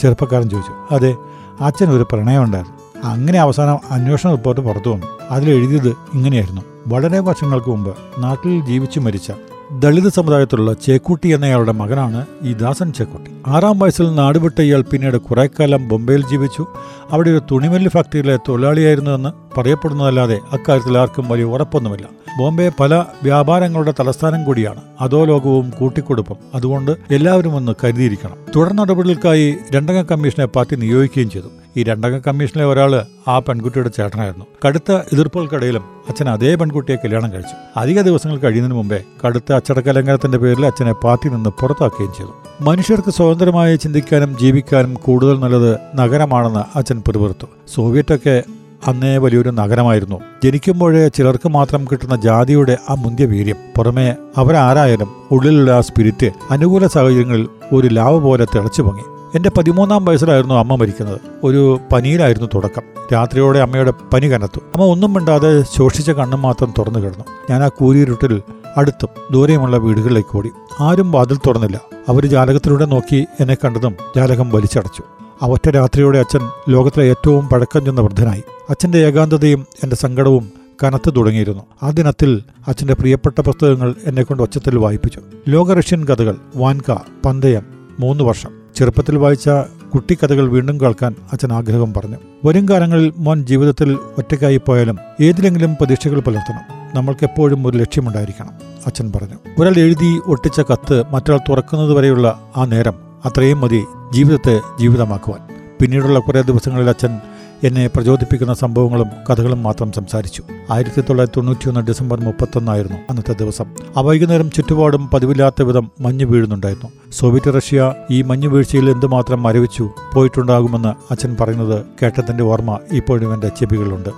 ചെറുപ്പക്കാരൻ 0.00 0.48
ചോദിച്ചു. 0.48 0.94
അതെ 0.94 1.16
അച്ഛൻ 1.60 1.90
ഒരു 1.90 2.02
പ്രണയം 2.02 2.44
ഉണ്ടായിരുന്നു. 2.44 3.06
അങ്ങനെ 3.08 3.38
അവസാനം 3.38 3.78
അന്വേഷണ 3.90 4.30
റിപ്പോർട്ട് 4.30 4.60
പുറത്തു 4.60 4.88
വന്നു. 4.88 5.06
അതിൽ 5.30 5.50
എഴുതിയത് 5.50 5.88
ഇങ്ങനെയായിരുന്നു. 5.88 6.62
വളരെ 6.86 7.18
വർഷങ്ങൾക്ക് 7.18 7.70
മുമ്പ് 7.70 7.96
നാട്ടിൽ 8.18 8.64
ജീവിച്ചു 8.64 9.00
മരിച്ച 9.00 9.32
ദളിത് 9.72 10.12
സമുദായത്തിലുള്ള 10.12 10.72
ചേക്കുട്ടി 10.72 11.28
എന്നയാളുടെ 11.28 11.72
മകനാണ് 11.72 12.26
ഈ 12.42 12.52
ദാസൻ 12.52 12.92
ചേക്കുട്ടി. 12.92 13.30
ആറാം 13.46 13.78
വയസ്സിൽ 13.78 14.14
നാടുവിട്ട 14.14 14.62
ഇയാൾ 14.62 14.82
പിന്നീട് 14.82 15.16
കുറെ 15.16 15.46
കാലം 15.46 15.88
ബൊംബെയിൽ 15.88 16.26
ജീവിച്ചു. 16.26 16.66
അവിടെ 17.10 17.30
ഒരു 17.30 17.40
തുണിമില്ല് 17.50 17.90
ഫാക്ടറിയിലെ 17.90 18.36
തൊഴിലാളിയായിരുന്നുവെന്ന് 18.36 19.60
പറയപ്പെടുന്നതല്ലാതെ 19.60 20.40
അക്കാര്യത്തിൽ 20.52 20.98
ആർക്കും 20.98 21.28
വലിയ 21.28 21.44
ഉറപ്പൊന്നുമില്ല. 21.44 22.08
ബോംബെ 22.38 22.72
പല 22.80 23.04
വ്യാപാരങ്ങളുടെ 23.22 23.94
തലസ്ഥാനം 24.00 24.44
കൂടിയാണ്. 24.44 24.80
അതോ 25.00 25.18
അധോലോകവും 25.18 25.70
കൂട്ടിക്കൊടുപ്പും. 25.70 26.36
അതുകൊണ്ട് 26.54 26.96
എല്ലാവരും 27.10 27.56
ഒന്ന് 27.56 27.72
കരുതിയിരിക്കണം. 27.84 28.36
തുടർ 28.56 28.72
നടപടികൾക്കായി 28.72 29.54
രണ്ടംഗ 29.74 30.02
കമ്മീഷനെ 30.02 30.46
പാർട്ടി 30.46 30.76
നിയോഗിക്കുകയും 30.76 31.30
ചെയ്തു. 31.30 31.46
ഈ 31.78 31.82
രണ്ടംഗ 31.84 32.16
കമ്മീഷനിലെ 32.18 32.64
ഒരാൾ 32.64 32.92
ആ 33.28 33.38
പെൺകുട്ടിയുടെ 33.38 33.90
ചേട്ടനായിരുന്നു. 33.96 34.44
കടുത്ത 34.64 34.92
എതിർപ്പുകൾക്കിടയിലും 34.92 35.84
അച്ഛൻ 36.08 36.28
അതേ 36.28 36.54
പെൺകുട്ടിയെ 36.54 36.96
കല്യാണം 36.96 37.32
കഴിച്ചു. 37.32 37.56
അധിക 37.80 38.00
ദിവസങ്ങൾ 38.00 38.38
കഴിയുന്നതിന് 38.38 38.78
മുമ്പേ 38.78 39.00
കടുത്ത 39.22 39.52
അച്ചടക്ക 39.52 39.88
ലംഘനത്തിന്റെ 39.88 40.38
പേരിൽ 40.38 40.66
അച്ഛനെ 40.66 40.92
പാർട്ടി 40.92 41.28
നിന്ന് 41.28 41.50
പുറത്താക്കുകയും 41.50 42.12
ചെയ്തു. 42.18 42.32
മനുഷ്യർക്ക് 42.60 43.10
സ്വതന്ത്രമായി 43.10 43.76
ചിന്തിക്കാനും 43.76 44.36
ജീവിക്കാനും 44.40 44.94
കൂടുതൽ 44.94 45.38
നല്ലത് 45.40 45.72
നഗരമാണെന്ന് 45.94 46.78
അച്ഛൻ 46.78 47.02
പിറുപിറുത്തു 47.06 47.48
സോവിയറ്റൊക്കെ 47.74 48.42
അന്നേ 48.86 49.16
വലിയൊരു 49.16 49.50
നഗരമായിരുന്നു. 49.50 50.18
ജനിക്കുമ്പോഴേ 50.44 51.08
ചിലർക്ക് 51.08 51.48
മാത്രം 51.48 51.84
കിട്ടുന്ന 51.84 52.16
ജാതിയുടെ 52.16 52.76
ആ 52.90 52.94
മുന്തിയ 52.94 53.26
വീര്യം 53.26 53.56
പുറമെ 53.76 54.16
അവരാരായാലും 54.36 55.10
ഉള്ളിലുള്ള 55.30 55.70
ആ 55.70 55.80
സ്പിരിറ്റ് 55.80 56.30
അനുകൂല 56.50 56.86
സാഹചര്യങ്ങളിൽ 56.86 57.46
ഒരു 57.72 57.88
ലാവ് 57.88 58.20
പോലെ 58.20 58.46
തിളച്ചു 58.54 58.82
പൊങ്ങി 58.82 59.06
എന്റെ 59.34 59.50
പതിമൂന്നാം 59.50 60.04
വയസ്സിലായിരുന്നു 60.04 60.54
അമ്മ 60.54 60.74
മരിക്കുന്നത്. 60.74 61.20
ഒരു 61.44 61.80
പനിയിലായിരുന്നു 61.92 62.48
തുടക്കം. 62.54 62.82
രാത്രിയോടെ 63.12 63.58
അമ്മയുടെ 63.58 63.92
പനി 64.12 64.26
കനത്തു. 64.26 64.58
അമ്മ 64.58 64.84
ഒന്നും 64.84 65.12
മിണ്ടാതെ 65.12 65.62
ശോഷിച്ച 65.62 66.10
കണ്ണും 66.10 66.42
മാത്രം 66.42 66.74
തുറന്നു 66.78 66.98
കിടന്നു. 66.98 67.24
ഞാൻ 67.50 67.62
ആ 67.62 67.68
കൂരിരുട്ടിൽ 67.68 68.42
അടുത്തും 68.76 69.08
ദൂരെയുമുള്ള 69.30 69.76
വീടുകളിലേക്ക് 69.76 70.36
ഓടി. 70.36 70.50
ആരും 70.80 71.12
വാതിൽ 71.12 71.36
തുറന്നില്ല. 71.36 71.80
അവർ 72.08 72.26
ജാലകത്തിലൂടെ 72.26 72.84
നോക്കി 72.84 73.26
എന്നെ 73.40 73.54
കണ്ടതും 73.54 73.96
ജാലകം 74.16 74.50
വലിച്ചടച്ചു. 74.50 75.02
ആ 75.42 75.46
ഒറ്റ 75.46 75.70
രാത്രിയോടെ 75.70 76.18
അച്ഛൻ 76.18 76.50
ലോകത്തിലെ 76.68 77.04
ഏറ്റവും 77.04 77.48
പഴക്കം 77.48 77.84
ചെന്ന 77.84 78.00
വൃദ്ധനായി. 78.00 78.42
അച്ഛന്റെ 78.70 78.98
ഏകാന്തതയും 78.98 79.66
എന്റെ 79.82 79.96
സങ്കടവും 79.96 80.50
കനത്തു 80.84 81.10
തുടങ്ങിയിരുന്നു. 81.10 81.62
ആ 81.82 81.90
ദിനത്തിൽ 81.90 82.42
അച്ഛന്റെ 82.68 82.94
പ്രിയപ്പെട്ട 82.94 83.40
പുസ്തകങ്ങൾ 83.40 83.94
എന്നെക്കൊണ്ട് 84.04 84.42
ഒച്ചത്തിൽ 84.42 84.78
വായിപ്പിച്ചു. 84.78 85.20
ലോക 85.48 85.72
റഷ്യൻ 85.72 86.04
കഥകൾ 86.04 86.36
വാൻക 86.56 86.96
പന്തയം 87.26 87.62
മൂന്ന് 88.00 88.24
വർഷം. 88.24 88.57
ചെറുപ്പത്തിൽ 88.78 89.18
വായിച്ച 89.18 89.48
കുട്ടിക്കഥകൾ 89.94 90.48
വീണ്ടും 90.48 90.80
കേൾക്കാൻ 90.80 91.14
അച്ഛൻ 91.32 91.52
ആഗ്രഹം 91.52 91.94
പറഞ്ഞു. 91.94 92.16
വരും 92.44 92.68
കാലങ്ങളിൽ 92.68 93.12
മോൻ 93.16 93.46
ജീവിതത്തിൽ 93.46 93.98
ഒറ്റയ്ക്കായി 94.18 94.56
പോയാലും 94.56 94.98
ഏതിലെങ്കിലും 95.20 95.74
പ്രതീക്ഷകൾ 95.74 96.20
പുലർത്തണം. 96.20 96.96
നമ്മൾക്കെപ്പോഴും 96.96 97.66
ഒരു 97.66 97.78
ലക്ഷ്യമുണ്ടായിരിക്കണം 97.78 98.50
അച്ഛൻ 98.86 99.12
പറഞ്ഞു. 99.16 99.34
ഒരാൾ 99.58 99.74
എഴുതി 99.78 100.20
ഒട്ടിച്ച 100.26 100.60
കത്ത് 100.60 101.02
മറ്റൊരാൾ 101.10 101.40
തുറക്കുന്നത് 101.48 101.92
വരെയുള്ള 101.92 102.52
ആ 102.56 102.64
നേരം 102.64 102.94
അത്രയും 103.24 103.60
മതി 103.60 103.84
ജീവിതത്തെ 104.12 104.60
ജീവിതമാക്കുവാൻ. 104.80 105.40
പിന്നീടുള്ള 105.80 106.18
കുറേ 106.18 106.42
ദിവസങ്ങളിൽ 106.42 106.88
അച്ഛൻ 106.88 107.18
എന്നെ 107.64 107.86
പ്രചോദിപ്പിക്കുന്ന 107.86 108.54
സംഭവങ്ങളും 108.54 109.06
കഥകളും 109.30 109.62
മാത്രം 109.62 109.92
സംസാരിച്ചു. 109.92 110.42
ആയിരത്തി 110.70 111.00
തൊള്ളായിരത്തി 111.00 111.36
തൊണ്ണൂറ്റിയൊന്ന് 111.36 111.80
ഡിസംബർ 111.80 112.20
മുപ്പത്തൊന്നായിരുന്നു 112.20 112.96
അന്നത്തെ 113.10 113.32
ദിവസം. 113.32 113.64
ആ 113.96 114.00
വൈകുന്നേരം 114.00 114.50
ചുറ്റുപാടും 114.50 115.08
പതിവില്ലാത്ത 115.08 115.62
വിധം 115.62 115.90
മഞ്ഞ് 116.00 116.24
വീഴുന്നുണ്ടായിരുന്നു. 116.24 116.88
സോവിയറ്റ് 117.12 117.56
റഷ്യ 117.56 117.94
ഈ 118.10 118.22
മഞ്ഞു 118.22 118.48
വീഴ്ചയിൽ 118.48 118.90
എന്തുമാത്രം 118.90 119.42
മരവിച്ചു 119.42 119.90
പോയിട്ടുണ്ടാകുമെന്ന് 120.14 120.88
അച്ഛൻ 120.88 121.36
പറയുന്നത് 121.40 121.84
കേട്ടതിന്റെ 122.02 122.44
ഓർമ്മ 122.44 122.78
ഇപ്പോഴും 122.92 123.34
എന്റെ 123.34 123.48
ചെവികളിലുണ്ട്. 123.48 124.08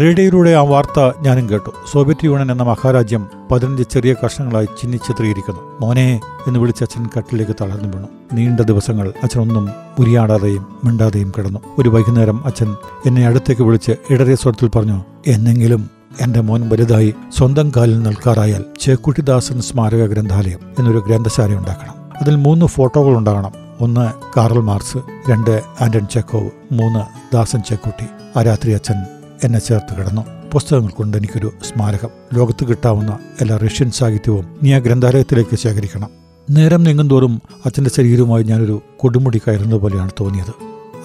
റേഡിയോയിലൂടെ 0.00 0.50
ആ 0.50 0.62
വാർത്ത 0.62 1.12
ഞാനും 1.20 1.50
കേട്ടു. 1.50 1.72
സോവിയറ്റ് 1.92 2.24
യൂണിയൻ 2.24 2.52
എന്ന 2.52 2.62
മഹാരാജ്യം 2.62 3.26
പതിനഞ്ച് 3.50 3.82
ചെറിയ 3.82 4.14
കഷ്ണങ്ങളായി 4.24 4.68
ചിന്നിച്ചിത്രീകരിക്കുന്നു 4.80 5.60
മോനെ 5.80 6.20
എന്ന് 6.46 6.60
വിളിച്ച് 6.60 6.84
അച്ഛൻ 6.84 7.08
കട്ടിലേക്ക് 7.18 7.52
തളർന്നു 7.60 7.96
വീണു. 7.96 8.06
നീണ്ട 8.32 8.60
ദിവസങ്ങൾ 8.60 9.12
അച്ഛനൊന്നും 9.22 9.70
ഉരിയാടാതെയും 9.98 10.66
മിണ്ടാതെയും 10.84 11.32
കിടന്നു. 11.38 11.58
ഒരു 11.78 11.88
വൈകുന്നേരം 11.88 12.46
അച്ഛൻ 12.46 12.76
എന്നെ 13.06 13.26
അടുത്തേക്ക് 13.26 13.62
വിളിച്ച് 13.62 13.92
ഇടറിയ 14.10 14.34
സ്വരത്തിൽ 14.34 14.68
പറഞ്ഞു 14.68 15.04
എന്നെങ്കിലും 15.26 15.90
എന്റെ 16.20 16.40
മോൻ 16.40 16.68
വലുതായി 16.68 17.14
സ്വന്തം 17.36 17.72
കാലിൽ 17.76 18.02
നിൽക്കാറായാൽ 18.02 18.64
ചേക്കുട്ടിദാസൻ 18.80 19.60
സ്മാരക 19.60 20.06
ഗ്രന്ഥാലയം 20.06 20.58
എന്നൊരു 20.78 20.98
ഗ്രന്ഥശാല 20.98 21.54
ഉണ്ടാക്കണം. 21.54 21.94
അതിൽ 22.20 22.36
മൂന്ന് 22.36 22.66
ഫോട്ടോകൾ 22.66 23.18
ഉണ്ടാകണം. 23.18 23.52
ഒന്ന് 23.80 24.12
കാറൽ 24.36 24.58
മാർസ് 24.58 24.98
രണ്ട് 25.30 25.62
ആന്റൺ 25.80 26.06
ചെക്കോവ് 26.06 26.50
മൂന്ന് 26.72 27.00
ദാസൻ 27.36 27.62
ചെക്കുട്ടി. 27.68 28.04
ആ 28.38 28.42
രാത്രി 28.42 28.72
അച്ഛൻ 28.72 29.19
എന്നെ 29.44 29.58
ചേർത്ത് 29.58 29.98
കിടന്നു. 29.98 30.22
പുസ്തകങ്ങൾ 30.52 30.88
കൊണ്ട് 30.88 31.16
എനിക്കൊരു 31.16 31.52
സ്മാരകം. 31.68 32.08
ലോകത്ത് 32.34 32.64
കിട്ടാവുന്ന 32.64 33.18
എല്ലാ 33.40 33.56
റഷ്യൻ 33.56 33.90
സാഹിത്യവും 33.90 34.46
നീ 34.62 34.74
ആ 34.74 34.78
ഗ്രന്ഥാലയത്തിലേക്ക് 34.78 35.56
ശേഖരിക്കണം. 35.56 36.10
നേരം 36.50 36.84
നീങ്ങുന്തോറും 36.84 37.42
അച്ഛന്റെ 37.66 37.90
ശരീരവുമായി 37.90 38.42
ഞാനൊരു 38.42 38.82
കൊടുമുടി 38.96 39.38
കയറുന്നത് 39.38 39.80
പോലെയാണ് 39.80 40.10
തോന്നിയത്. 40.20 40.52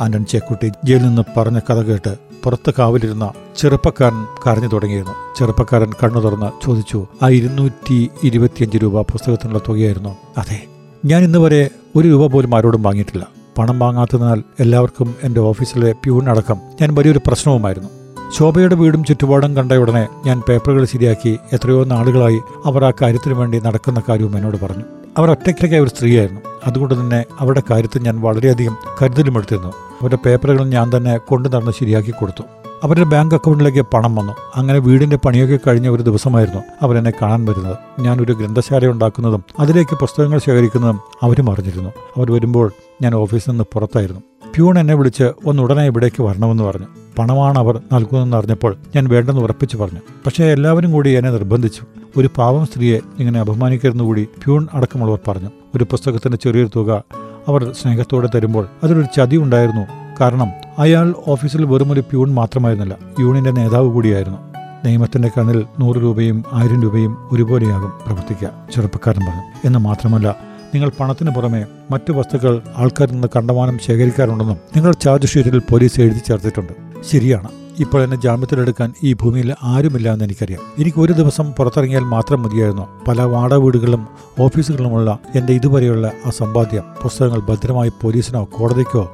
ആന്റൺ 0.01 0.25
ചേക്കുട്ടി 0.25 0.72
ജയിലിൽ 0.86 1.04
നിന്ന് 1.04 1.22
പറഞ്ഞ 1.38 1.60
കഥ 1.60 1.82
കേട്ട് 1.82 2.15
പുറത്ത് 2.44 2.74
കാവലിരുന്ന 2.80 3.32
ചെറുപ്പക്കാരൻ 3.58 4.25
കരഞ്ഞു 4.48 4.68
തുടങ്ങിയിരുന്നു. 4.68 5.13
ചെറുപ്പക്കാരൻ 5.39 5.92
കണ്ണു 6.04 6.20
തുറന്ന് 6.20 6.65
ചോദിച്ചു 6.65 7.08
ആ 7.24 7.30
ഇരുന്നൂറ്റി 7.30 8.10
ഇരുപത്തിയഞ്ച് 8.24 8.77
രൂപ 8.77 9.01
പുസ്തകത്തിനുള്ള 9.01 9.60
തുകയായിരുന്നു? 9.70 10.18
അതെ. 10.38 10.63
ഞാൻ 11.06 11.24
ഇന്ന് 11.24 11.39
വരെ 11.39 11.70
ഒരു 11.96 12.08
രൂപ 12.08 12.32
പോലും 12.32 12.56
ആരോടും 12.56 12.84
വാങ്ങിയിട്ടില്ല. 12.84 13.27
പണം 13.58 13.80
വാങ്ങാത്തതിനാൽ 13.80 14.44
എല്ലാവർക്കും 14.60 15.15
എന്റെ 15.24 15.39
ഓഫീസിലെ 15.39 15.92
പ്യൂണിനടക്കം 15.92 16.58
ഞാൻ 16.82 16.96
വലിയൊരു 16.96 17.22
പ്രശ്നവുമായിരുന്നു. 17.27 17.89
ശോഭയുടെ 18.34 18.75
വീടും 18.75 19.03
ചുറ്റുപാടും 19.03 19.55
കണ്ട 19.55 19.72
ഉടനെ 19.72 20.08
ഞാൻ 20.25 20.41
പേപ്പറുകൾ 20.50 20.86
ശരിയാക്കി 20.86 21.39
എത്രയോ 21.53 21.84
നാളുകളായി 21.84 22.39
അവർ 22.65 22.84
ആ 22.84 22.91
കാര്യത്തിനു 23.01 23.34
വേണ്ടി 23.34 23.60
നടക്കുന്ന 23.60 24.01
കാര്യവും 24.10 24.38
എന്നോട് 24.38 24.58
പറഞ്ഞു. 24.65 24.84
അവർ 25.17 25.32
ഒറ്റയ്ക്കൊക്കെ 25.32 25.77
ഒരു 25.77 25.89
സ്ത്രീയായിരുന്നു. 25.89 26.41
അതുകൊണ്ട് 26.67 27.01
തന്നെ 27.01 27.25
അവരുടെ 27.39 27.63
കാര്യത്തിൽ 27.70 28.01
ഞാൻ 28.01 28.22
വളരെയധികം 28.22 28.77
കരുതലുമെടുത്തിരുന്നു 29.01 29.67
അവരുടെ 29.67 30.17
പേപ്പറുകൾ 30.25 30.65
ഞാൻ 30.65 30.91
തന്നെ 30.98 31.17
കൊണ്ടു 31.17 31.50
നടന്ന് 31.50 31.72
ശരിയാക്കി 31.72 32.12
കൊടുത്തു. 32.12 32.44
അവരുടെ 32.84 33.05
ബാങ്ക് 33.05 33.36
അക്കൗണ്ടിലേക്ക് 33.36 33.82
പണം 33.82 34.15
വന്നു. 34.15 34.34
അങ്ങനെ 34.55 34.79
വീടിന്റെ 34.79 35.15
പണിയൊക്കെ 35.15 35.60
കഴിഞ്ഞ 35.67 35.89
ഒരു 35.89 36.01
ദിവസമായിരുന്നു 36.01 36.62
അവരെന്നെ 36.82 37.13
കാണാൻ 37.22 37.46
വരുന്നത്. 37.46 38.01
ഞാൻ 38.01 38.22
ഒരു 38.22 38.34
ഗ്രന്ഥശാല 38.34 38.88
ഉണ്ടാക്കുന്നതും 38.88 39.44
അതിലേക്ക് 39.60 39.96
പുസ്തകങ്ങൾ 39.96 40.39
ശേഖരിക്കുന്നതും 40.39 41.00
അവരും 41.22 41.51
അറിഞ്ഞിരുന്നു. 41.51 41.89
അവർ 41.89 42.32
വരുമ്പോൾ 42.32 42.72
ഞാൻ 43.01 43.15
ഓഫീസിൽ 43.15 43.50
നിന്ന് 43.50 43.63
പുറത്തായിരുന്നു. 43.74 44.22
പ്യൂൺ 44.53 44.79
എന്നെ 44.79 44.93
വിളിച്ച് 44.93 45.23
ഒന്ന് 45.45 45.63
ഉടനെ 45.63 45.85
ഇവിടേക്ക് 45.85 46.23
വരണമെന്ന് 46.23 46.63
പറഞ്ഞു. 46.63 46.85
പണമാണ് 47.19 47.57
അവർ 47.57 47.81
നൽകുന്നതെന്ന് 47.93 48.37
അറിഞ്ഞപ്പോൾ 48.37 48.75
ഞാൻ 48.95 49.07
വേണ്ടെന്ന് 49.07 49.41
ഉറപ്പിച്ചു 49.41 49.77
പറഞ്ഞു. 49.77 49.99
പക്ഷേ 50.25 50.45
എല്ലാവരും 50.45 50.91
കൂടി 50.91 51.09
എന്നെ 51.09 51.31
നിർബന്ധിച്ചു. 51.31 51.81
ഒരു 52.17 52.29
പാവം 52.37 52.65
സ്ത്രീയെ 52.65 52.99
ഇങ്ങനെ 53.19 53.39
അപമാനിക്കരുതെന്ന് 53.39 54.03
കൂടി 54.03 54.23
പ്യൂൺ 54.23 54.67
അടക്കമുള്ളവർ 54.73 55.19
പറഞ്ഞു. 55.27 55.49
ഒരു 55.75 55.83
പുസ്തകത്തിന്റെ 55.83 56.37
ചെറിയൊരു 56.37 56.69
തുക 56.75 57.03
അവർ 57.47 57.73
സ്നേഹത്തോടെ 57.73 58.29
തരുമ്പോൾ 58.35 58.67
അതിലൊരു 58.83 59.07
ചതി 59.17 59.37
ഉണ്ടായിരുന്നു. 59.37 59.85
കാരണം 60.21 60.47
അയാൾ 60.79 61.15
ഓഫീസിൽ 61.27 61.65
വെറുമൊരു 61.65 61.99
പ്യൂൺ 61.99 62.33
മാത്രമായിരുന്നില്ല. 62.33 62.95
യൂണിയന്റെ 63.19 63.51
നേതാവ് 63.51 63.91
കൂടിയായിരുന്നു. 63.91 64.37
നിയമത്തിന്റെ 64.85 65.31
കണ്ണിൽ 65.37 65.65
നൂറ് 65.79 65.95
രൂപയും 65.95 66.43
ആയിരം 66.53 66.83
രൂപയും 66.83 67.17
ഒരുപോലെയാകും 67.31 67.91
പ്രവർത്തിക്കുക 68.05 68.51
ചെറുപ്പക്കാരൻ 68.75 69.21
പറഞ്ഞു. 69.25 69.67
എന്ന് 69.67 69.79
മാത്രമല്ല 69.79 70.35
നിങ്ങൾ 70.75 70.91
പണത്തിന് 71.00 71.32
പുറമെ 71.32 71.65
മറ്റു 71.91 72.12
വസ്തുക്കൾ 72.12 72.62
ആൾക്കാരിൽ 72.77 73.12
നിന്ന് 73.12 73.27
കണ്ടമാനം 73.36 73.79
ശേഖരിക്കാറുണ്ടെന്നും 73.86 74.58
നിങ്ങൾ 74.75 74.94
ചാർജ് 74.94 75.27
ഷീറ്റിൽ 75.27 75.60
പോലീസ് 75.60 76.01
എഴുതി 76.01 76.20
ചേർത്തിട്ടുണ്ട്. 76.27 76.74
ശരിയാണ്. 77.12 77.48
ഇപ്പോൾ 77.79 78.03
എന്നെ 78.03 78.17
ജാമ്യത്തിലെടുക്കാൻ 78.22 78.94
ഈ 79.03 79.13
ഭൂമിയിൽ 79.13 79.55
ആരുമില്ല 79.63 80.13
എന്ന് 80.13 80.25
എനിക്കറിയാം. 80.25 80.62
എനിക്ക് 80.79 80.98
ഒരു 80.98 81.13
ദിവസം 81.13 81.51
പുറത്തിറങ്ങിയാൽ 81.51 82.01
മാത്രം 82.01 82.44
മതിയായിരുന്നു. 82.44 82.88
പല 83.08 83.22
വാടക 83.22 83.55
വീടുകളും 83.55 84.08
ഓഫീസുകളുമുള്ള 84.39 85.20
എന്റെ 85.36 85.53
ഇതുവരെയുള്ള 85.53 86.12
ആ 86.25 86.29
സമ്പാദ്യം 86.29 86.84
പുസ്തകങ്ങൾ 87.03 87.39
ഭദ്രമായി 87.39 87.91
പോലീസിനോ 88.01 88.44
കോടതിക്കോ 88.44 89.12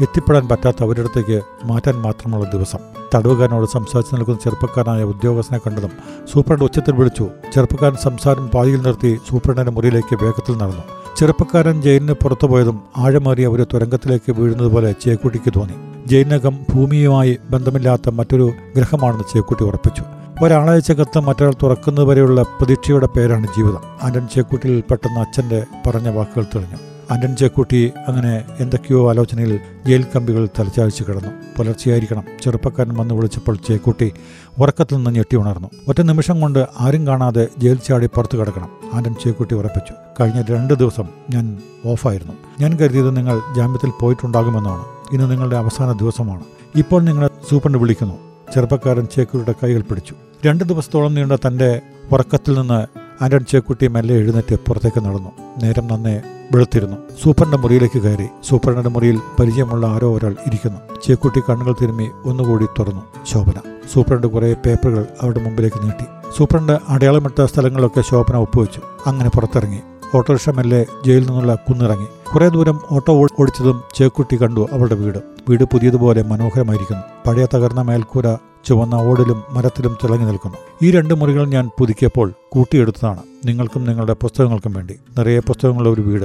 എത്തിപ്പെടാൻ 0.00 0.48
പറ്റാത്ത 0.48 0.76
അവരിടത്തേക്ക് 0.82 1.40
മാറ്റാൻ 1.64 1.94
മാത്രമുള്ള 1.94 2.50
ദിവസം. 2.50 2.78
തടവുകാരനോട് 3.14 3.66
സംസാരിച്ച് 3.66 4.14
നിൽക്കുന്ന 4.14 4.38
ചെറുപ്പക്കാരനായ 4.44 5.02
ഉദ്യോഗസ്ഥനെ 5.02 5.58
കണ്ടതും 5.58 5.90
സൂപ്രണ്ട് 6.32 6.64
ഉച്ചത്തിൽ 6.64 6.94
വിളിച്ചു. 6.94 7.28
ചെറുപ്പക്കാരൻ 7.54 7.96
സംസാരം 7.96 8.48
പാതിയിൽ 8.48 8.80
നിർത്തി 8.80 9.20
സൂപ്രണ്ടിന്റെ 9.30 9.72
മുറിയിലേക്ക് 9.72 10.24
വേഗത്തിൽ 10.24 10.54
നടന്നു. 10.54 10.82
ചെറുപ്പക്കാരൻ 11.18 11.82
ജയിലിന് 11.82 12.12
പുറത്തുപോയതും 12.12 12.80
ആഴമേറിയ 12.96 13.46
ഒരു 13.46 13.66
തുരങ്കത്തിലേക്ക് 13.72 14.32
വീഴുന്നത് 14.32 14.72
പോലെ 14.72 14.94
ചേക്കുട്ടിക്ക് 15.04 15.52
തോന്നി. 15.56 15.74
ജയിലിനകം 16.06 16.58
ഭൂമിയുമായി 16.74 17.38
ബന്ധമില്ലാത്ത 17.50 18.08
മറ്റൊരു 18.08 18.52
ഗ്രഹമാണെന്ന് 18.76 19.24
ചേക്കുട്ടി 19.34 19.64
ഉറപ്പിച്ചു. 19.64 20.02
ഒരാളയച്ച 20.44 20.90
കത്ത് 20.90 21.20
മറ്റൊരാൾ 21.20 21.54
തുറക്കുന്നതുവരെയുള്ള 21.62 22.42
പ്രതീക്ഷയുടെ 22.42 23.06
പേരാണ് 23.06 23.46
ജീവിതം. 23.46 23.80
ആൻഡൻ 24.02 24.28
ചേക്കുട്ടിയിൽ 24.34 24.80
പെട്ടെന്ന് 24.90 25.20
അച്ഛന്റെ 25.20 25.64
പറഞ്ഞ 25.86 26.08
വാക്കുകൾ 26.08 26.44
തെളിഞ്ഞു. 26.44 26.95
ആന്റൺ 27.10 27.36
ചേക്കുട്ടി 27.36 27.92
അങ്ങനെ 28.08 28.44
എന്തൊക്കെയോ 28.60 29.10
ആലോചനയിൽ 29.10 29.60
ജയിൽ 29.86 30.06
കമ്പികൾ 30.16 30.48
തലച്ചാഴ്ച 30.58 31.02
കിടന്നു. 31.02 31.28
പുലർച്ചെയായിരിക്കണം. 31.56 32.24
ചെറുപ്പക്കാരൻ 32.42 32.96
വന്ന് 32.96 33.14
വിളിച്ചപ്പോൾ 33.14 33.56
ചേക്കുട്ടി 33.68 34.12
ഉറക്കത്തിൽ 34.58 34.96
നിന്ന് 34.96 35.10
ഞെട്ടി 35.10 35.36
ഉണർന്നു. 35.36 35.70
ഒറ്റ 35.88 36.00
നിമിഷം 36.00 36.40
കൊണ്ട് 36.40 36.66
ആരും 36.80 37.06
കാണാതെ 37.06 37.48
ജയിൽ 37.58 37.74
ചാടി 37.74 38.06
പുറത്തു 38.06 38.38
കിടക്കണം 38.38 38.68
ആന്റൺ 38.94 39.14
ചേക്കുട്ടി 39.24 39.54
ഉറപ്പിച്ചു. 39.54 39.92
കഴിഞ്ഞ 40.20 40.42
രണ്ട് 40.50 40.74
ദിവസം 40.74 41.04
ഞാൻ 41.30 41.58
ഓഫായിരുന്നു. 41.86 42.32
ഞാൻ 42.60 42.76
കരുതിയത് 42.76 43.16
നിങ്ങൾ 43.16 43.40
ജാമ്യത്തിൽ 43.56 43.92
പോയിട്ടുണ്ടാകുമെന്നാണ്. 44.00 44.84
ഇന്ന് 45.12 45.30
നിങ്ങളുടെ 45.30 45.56
അവസാന 45.56 45.92
ദിവസമാണ്. 45.92 46.44
ഇപ്പോൾ 46.76 47.02
നിങ്ങളെ 47.02 47.30
സൂപ്രണ്ട് 47.50 47.78
വിളിക്കുന്നു. 47.78 48.14
ചെറുപ്പക്കാരൻ 48.54 49.06
ചേക്കുട്ടിയുടെ 49.06 49.66
കൈകൾ 49.66 49.80
പിടിച്ചു. 49.80 50.14
രണ്ട് 50.46 50.64
ദിവസത്തോളം 50.64 51.14
നീണ്ട 51.14 51.32
തന്റെ 51.32 51.80
ഉറക്കത്തിൽ 52.12 52.58
നിന്ന് 52.58 52.86
ആന്റൺ 53.24 53.44
ചേക്കുട്ടി 53.44 53.86
മെല്ലെ 53.86 54.14
എഴുന്നേറ്റ് 54.14 54.54
പുറത്തേക്ക് 54.54 55.00
നടന്നു. 55.00 55.30
നേരം 55.62 55.86
നന്നേ 55.86 56.22
വെളുത്തിരുന്നു. 56.52 56.96
സൂപ്പറിന്റെ 57.22 57.56
മുറിയിലേക്ക് 57.56 57.98
കയറി. 57.98 58.26
സൂപ്പറിന്റെ 58.44 58.90
മുറിയിൽ 58.90 59.20
പരിചയമുള്ള 59.40 59.86
ആരോ 59.86 60.16
ഒരാൾ 60.16 60.36
ഇരിക്കുന്നു. 60.46 60.78
ചേക്കുട്ടി 61.04 61.40
കണ്ണുകൾ 61.40 61.74
തിരുമ്മി 61.82 62.10
ഒന്നുകൂടി 62.24 62.66
തുറന്നു. 62.78 63.02
ശോഭന. 63.26 63.54
സൂപ്രണ്ട് 63.92 64.26
കുറെ 64.26 64.56
പേപ്പറുകൾ 64.66 65.06
അവരുടെ 65.22 65.40
മുമ്പിലേക്ക് 65.40 65.84
നീട്ടി. 65.84 66.04
സൂപ്രണ്ട് 66.36 66.78
അടയാളമിട്ട 66.88 67.42
സ്ഥലങ്ങളിലൊക്കെ 67.44 68.00
ശോഭന 68.00 68.36
ഒപ്പുവെച്ചു. 68.36 68.80
അങ്ങനെ 69.06 69.30
പുറത്തിറങ്ങി. 69.30 69.80
ഓട്ടോറിക്ഷ 70.14 70.48
മെല്ലെ 70.48 70.86
ജയിലിൽ 71.06 71.26
നിന്നുള്ള 71.26 71.54
കുന്നിറങ്ങി. 71.54 72.06
കുറേ 72.34 72.48
ദൂരം 72.48 72.80
ഓട്ടോ 72.92 73.26
ഓടിച്ചതും 73.40 73.82
ചേക്കുട്ടി 73.94 74.42
കണ്ടു 74.42 74.68
അവളുടെ 74.72 74.94
വീട്. 74.94 75.18
വീട് 75.48 75.64
പുതിയതുപോലെ 75.64 76.22
മനോഹരമായിരിക്കുന്നു. 76.22 77.02
പഴയ 77.26 77.46
തകർന്ന 77.54 77.82
മേൽക്കൂര 77.82 78.34
ചുവന്ന 78.66 78.94
ഓടിലും 78.94 79.42
മരത്തിലും 79.50 79.96
തിളങ്ങി 80.04 80.26
നിൽക്കുന്നു. 80.26 80.56
ഈ 80.82 80.90
രണ്ട് 80.90 81.14
മുറികൾ 81.14 81.44
ഞാൻ 81.46 81.70
പുതുക്കിയപ്പോൾ 81.78 82.32
കൂട്ടിയെടുത്തതാണ്. 82.52 83.18
നിങ്ങൾക്കും 83.46 83.84
നിങ്ങളുടെ 83.84 84.12
പുസ്തകങ്ങൾക്കും 84.12 84.72
വേണ്ടി. 84.72 84.94
നിറയെ 85.18 85.38
പുസ്തകങ്ങളുള്ള 85.38 85.90
ഒരു 85.90 86.00
വീട്. 86.00 86.24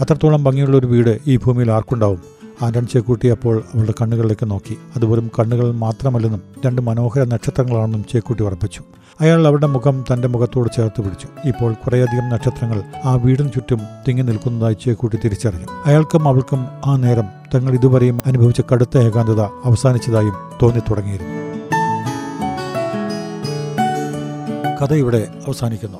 അത്രത്തോളം 0.00 0.44
ഭംഗിയുള്ള 0.44 0.76
ഒരു 0.76 0.86
വീട് 0.86 1.18
ഈ 1.26 1.36
ഭൂമിയിൽ 1.36 1.70
ആർക്കുണ്ടാവും? 1.70 2.20
ആന്റൺ 2.62 2.86
ചേക്കൂട്ടി 2.86 3.28
അപ്പോൾ 3.28 3.62
അവളുടെ 3.74 3.94
കണ്ണുകളിലേക്ക് 4.02 4.50
നോക്കി. 4.50 4.76
അത് 4.96 5.04
വെറും 5.04 5.30
കണ്ണുകൾ 5.38 5.72
മാത്രമല്ലെന്നും 5.72 6.42
രണ്ട് 6.66 6.82
മനോഹര 6.82 7.24
നക്ഷത്രങ്ങളാണെന്നും 7.24 8.04
ചേക്കൂട്ടി 8.12 8.44
ഉറപ്പിച്ചു. 8.44 8.80
അയാൾ 9.20 9.46
അവരുടെ 9.46 9.66
മുഖം 9.66 10.04
തന്റെ 10.12 10.28
മുഖത്തോട് 10.28 10.68
ചേർത്ത് 10.76 11.00
പിടിച്ചു. 11.00 11.28
ഇപ്പോൾ 11.44 11.72
കുറേയധികം 11.72 12.28
നക്ഷത്രങ്ങൾ 12.28 12.82
ആ 13.04 13.14
വീടിന് 13.14 13.48
ചുറ്റും 13.48 13.80
തിങ്ങി 14.08 14.22
നിൽക്കുന്നതായി 14.22 14.74
ചേക്കൂട്ടി 14.74 15.16
തിരിച്ചറിഞ്ഞു. 15.24 15.66
അയാൾക്കും 15.86 16.28
അവൾക്കും 16.28 16.68
ആ 16.86 16.96
നേരം 16.96 17.28
തങ്ങൾ 17.54 17.74
ഇതുവരെയും 17.74 18.20
അനുഭവിച്ച 18.26 18.60
കടുത്ത 18.72 18.98
ഏകാന്തത 18.98 19.40
അവസാനിച്ചതായും 19.40 20.36
തോന്നി 20.62 20.80
തുടങ്ങിയിരുന്നു 20.80 21.45
കഥ 24.82 24.94
ഇവിടെ 24.94 25.28
അവസാനിക്കുന്നു. 25.46 25.98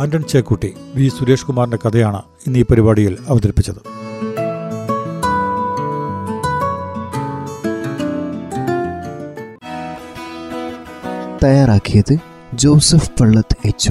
ആന്റൺ 0.00 0.22
ചേക്കുട്ടി 0.22 0.74
വി 0.94 1.08
സുരേഷ് 1.08 1.46
കുമാറിന്റെ 1.46 1.78
കഥയാണ് 1.88 2.22
ഇന്ന് 2.46 2.58
ഈ 2.58 2.62
പരിപാടിയിൽ 2.62 3.18
അവതരിപ്പിച്ചത്. 3.28 3.82
തയ്യാറാക്കിയത് 11.44 12.16
ജോസഫ് 12.54 13.10
പള്ളത്ത് 13.20 13.56
എച്ച് 13.64 13.90